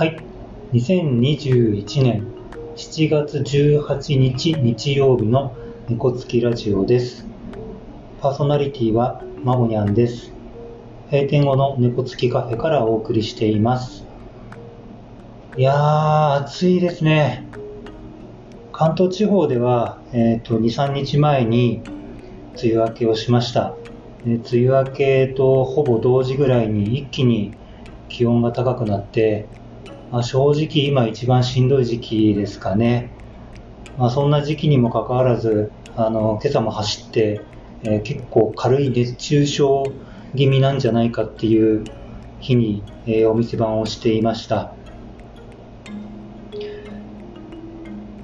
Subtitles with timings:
[0.00, 0.16] はい。
[0.72, 2.26] 2021年
[2.74, 5.54] 7月18日日曜日の
[5.90, 7.26] 猫つきラジオです。
[8.22, 10.32] パーソナリティはマモニャンです。
[11.10, 14.06] 閉店後の猫つきカフェからお送りしています。
[15.58, 17.46] いやー、暑いですね。
[18.72, 21.82] 関東地方では、えっ、と、2、3日前に
[22.54, 23.74] 梅雨明けをしました。
[24.24, 27.52] で梅雨明けとほぼ同時ぐらいに一気に
[28.08, 29.46] 気温が高くなって、
[30.10, 33.10] まあ、正直今一番しんどい時期ですかね。
[33.96, 37.40] まあ、そんな時期にもかかわらず、あの、今朝も走って、
[37.82, 39.84] えー結構軽い熱中症
[40.36, 41.84] 気味なんじゃないかっていう
[42.40, 44.74] 日に、えーお店番をしていました。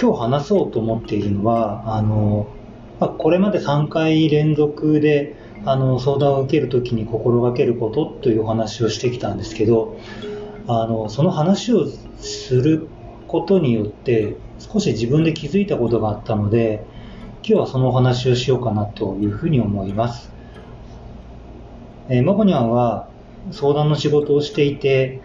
[0.00, 2.46] 今日話そうと思っているのは、あの、
[3.00, 9.96] まあ、これまで3回連続であの相談を受けるときに心がけることというお話をしてきたんですけど、
[10.66, 12.88] あのその話をする
[13.28, 16.84] ことによって少し自分で気づいたことがあったので
[17.42, 20.30] 今日はそのお話をしようかなというふうに思います、
[22.08, 23.08] えー、マコニャンは
[23.50, 25.20] 相談の仕事をしていて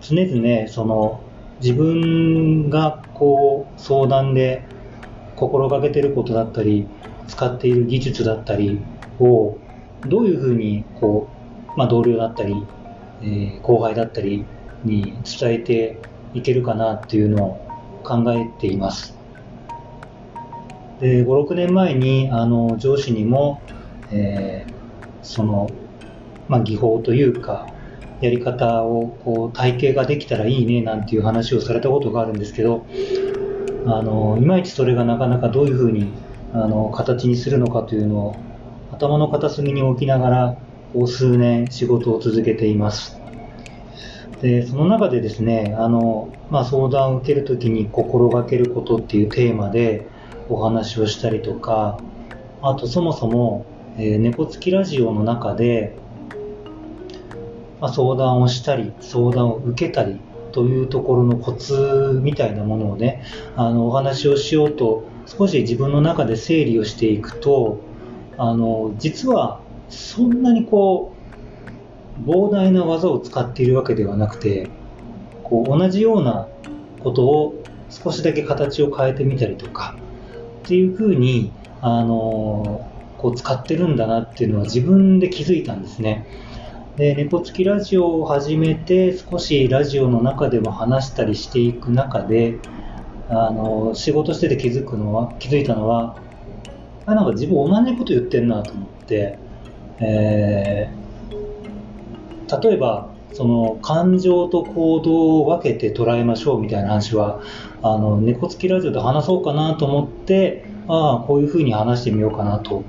[0.00, 1.20] 常々その
[1.60, 4.64] 自分がこう相談で
[5.36, 6.88] 心がけてることだったり
[7.28, 8.80] 使っている技術だったり
[9.20, 9.58] を
[10.08, 11.28] どういうふうにこ
[11.74, 12.54] う、まあ、同僚だったり
[13.24, 14.44] え後輩だったり
[14.84, 15.98] に伝えて
[16.34, 17.68] いけるかなっていうのを
[18.04, 19.16] 考えています。
[21.00, 23.60] で、5、6年前にあの上司にも、
[24.10, 24.72] えー
[25.22, 25.70] その、
[26.48, 27.66] まあ、技法というか、
[28.20, 32.86] やり方をこう体系ができたらいいねなんていう話をされたことがあるんですけど、
[33.86, 36.12] あのいまいちそれがなかなかどういうふうに
[36.52, 38.36] あの形にするのかというのを
[38.92, 40.56] 頭の片隅に置きながら
[40.92, 43.22] こう数年仕事を続けています。
[44.42, 50.08] でその中でですねあの、まあ、相談を受けるときに心がけることっていうテーマで
[50.48, 51.98] お話をしたりとか
[52.60, 53.64] あとそもそも、
[53.96, 55.94] えー猫つきラジオの中で、
[57.80, 60.20] まあ、相談をしたり相談を受けたり
[60.50, 63.22] というところのコツみたいなものをね
[63.56, 67.80] あのお話をしようと少し自分の中で整理をしていくと
[68.38, 69.61] あの実は
[69.92, 71.14] そんなにこ
[72.26, 74.68] う膨大な技を使っているわけではなくて
[75.44, 76.48] こう同じような
[77.00, 79.96] ことを少しだけ形を変えてみたりとか
[80.64, 82.88] っていうふうにあの
[83.18, 86.26] こう使ってるんだなっていうのは自分で気づいたんですね。
[86.96, 92.58] で猫つきラジオを始めて少しラジオの中でも話したりしていく中で
[93.28, 96.16] あの仕事してて気づくのは気づいたのは
[97.06, 99.38] あなんか自分同じこと言ってんなと思って、
[100.00, 101.02] えー
[102.60, 107.40] 例えばその感情と行動を分けて捉えましょうみたいな話は
[107.82, 112.84] あの猫つきラジオで話そうかなと思ってああこういうふうに話してみようかなと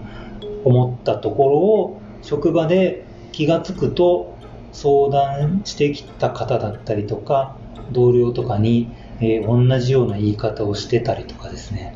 [0.66, 4.38] 思ったところを職場で気がつくと
[4.74, 7.56] 相談してきた方だったりとか
[7.92, 8.90] 同僚とかに、
[9.20, 11.96] えー同じような言い方をしてたりとかですね。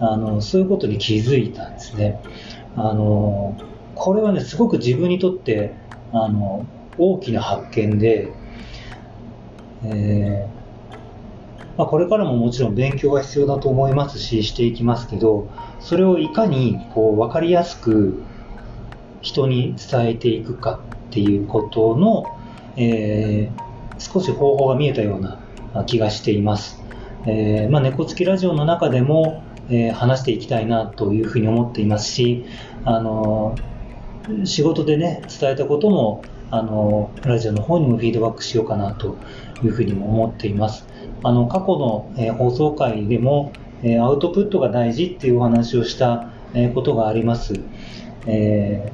[0.00, 2.20] あのそういうことに気づいたんですね。
[2.76, 3.56] あの
[3.94, 5.74] これはねすごく自分にとって
[6.12, 6.66] あの
[6.98, 8.32] 大きな発見で、
[9.84, 10.54] えー
[11.76, 15.50] まあ、これからももちろん勉強が必要だと思いますししていきますけど
[15.80, 18.22] それをいかにこう分かりやすく
[19.22, 22.24] 人に伝えていくかっていうことの、
[22.76, 25.38] えー少し方法が見えたような
[25.84, 26.82] 気がしています。
[27.26, 32.44] えーまあ、猫つきラジオの中でも、えー話していきたいなというふうに思っていますし、
[32.84, 33.73] あのー
[34.44, 39.16] 仕事でね、伝えたことも、あのラジオの方にもフィードバックしようかなと
[39.62, 40.86] いうふうにも思っています。
[41.22, 47.54] あの、過去の、えー放送回でも、えーアウトプットが大事っていうお話をした、えーことがあります。
[48.26, 48.90] え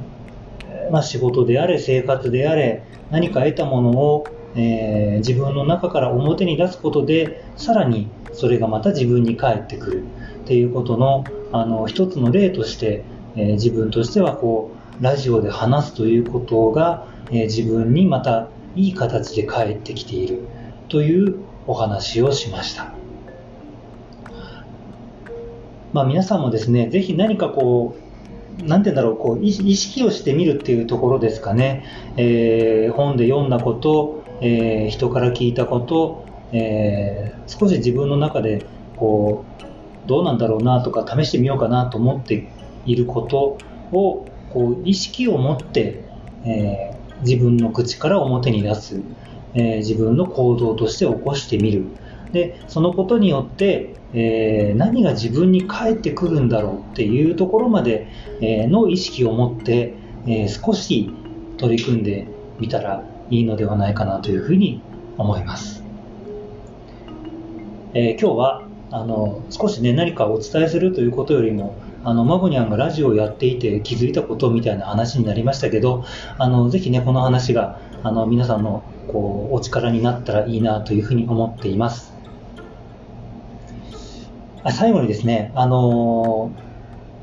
[0.89, 4.25] ーまあ、仕事であれ、生活であれ、何か得たものを、
[4.57, 10.03] えー自分の中から表に出すことで、さらにそれがまた自分に返ってくる
[10.43, 13.05] っていうことの、あの、一つの例として、
[13.37, 20.41] えー自分としてはこう、ラジオで話すということが、え自分にまたいい形で返ってきている
[20.89, 21.37] という
[21.67, 22.93] お話をしました。
[25.93, 27.97] まあ、皆さんもですね、ぜひ何かこ
[28.63, 31.85] う、なんて言うんだろう、こう、意意識をしてみるっていうところですかね。
[32.17, 39.45] えー本で読んだこと、えー人から聞いたこと、えー少し自分の中で、こ
[40.05, 42.49] う、どうなんだろうなとか試してみようかなと思って
[42.85, 43.57] いること
[43.93, 46.05] を、こう、意識を持って、
[46.45, 49.01] えー自分の口から表に出す。
[49.55, 51.87] えー、自分の行動として起こしてみる。
[52.33, 58.07] で、そのことによって、えー、何が自分に返ってくるんだろうっていうところまで、
[58.41, 59.95] えー、の意識を持って、
[60.27, 61.11] え少し
[61.57, 62.27] 取り組んで
[62.59, 64.83] みたらいいのではないかなというふうに
[65.17, 65.83] 思います。
[67.95, 76.05] え今日はあの少しね何かお伝えするということよりもあのマゴニャンがラジオをやっていて気づいたことみたいな話になりましたけど
[76.39, 82.15] あのぜひねこの話があの皆さんのこうお力になったらいいなというふうに思っています。
[84.63, 86.53] あ最後にですねあの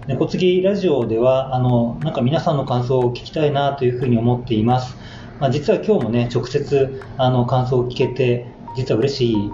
[0.07, 4.95] 猫つぎラジオではあのなんか皆さんの感想を聞きたいなというふうに思っています、
[5.39, 9.51] まあ、実は今日もね直接あの感想を聞けて実は嬉し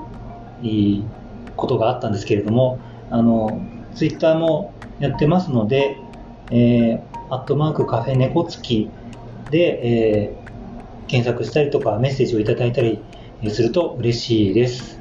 [0.62, 1.04] い
[1.58, 2.80] ことがあったんですけれども
[3.10, 3.62] あの
[3.96, 5.98] ツイッターもやってますので、
[6.52, 8.90] えー、アットマークカフェ猫付き
[9.50, 13.00] で、えー、検索したりとかメッセージをいただいたり
[13.50, 15.00] すると嬉しいです。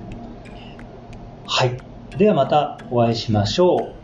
[1.46, 1.76] はい。
[2.16, 4.01] ではまたお会いしましょう。